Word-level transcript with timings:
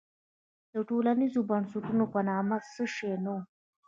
د 0.73 0.75
ټولنیزو 0.89 1.39
بنسټونو 1.49 2.03
په 2.13 2.19
نامه 2.29 2.57
څه 2.73 2.83
شی 2.93 3.11
نه 3.23 3.29
وو. 3.33 3.41